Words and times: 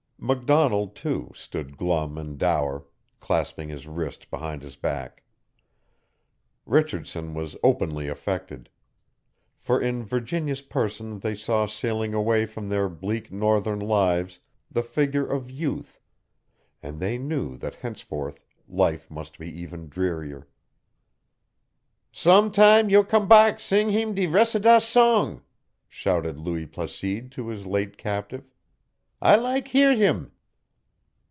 McDonald, 0.23 0.95
too, 0.95 1.31
stood 1.33 1.77
glum 1.77 2.15
and 2.15 2.37
dour, 2.37 2.85
clasping 3.19 3.69
his 3.69 3.87
wrist 3.87 4.29
behind 4.29 4.61
his 4.61 4.75
back. 4.75 5.23
Richardson 6.67 7.33
was 7.33 7.57
openly 7.63 8.07
affected. 8.07 8.69
For 9.57 9.81
in 9.81 10.03
Virginia's 10.03 10.61
person 10.61 11.21
they 11.21 11.33
saw 11.33 11.65
sailing 11.65 12.13
away 12.13 12.45
from 12.45 12.69
their 12.69 12.87
bleak 12.87 13.31
Northern 13.31 13.79
lives 13.79 14.39
the 14.69 14.83
figure 14.83 15.25
of 15.25 15.49
youth, 15.49 15.99
and 16.83 16.99
they 16.99 17.17
knew 17.17 17.57
that 17.57 17.77
henceforth 17.77 18.45
life 18.69 19.09
must 19.09 19.39
be 19.39 19.49
even 19.49 19.89
drearier. 19.89 20.47
"Som' 22.11 22.51
tam' 22.51 22.91
yo' 22.91 23.03
com' 23.03 23.27
back 23.27 23.59
sing 23.59 23.89
heem 23.89 24.13
de 24.13 24.27
res' 24.27 24.53
of 24.53 24.61
dat 24.61 24.83
song!" 24.83 25.41
shouted 25.89 26.37
Louis 26.37 26.67
Placide 26.67 27.31
to 27.31 27.47
his 27.47 27.65
late 27.65 27.97
captive. 27.97 28.47
"I 29.23 29.35
lak' 29.35 29.67
hear 29.67 29.93
heem!" 29.93 30.31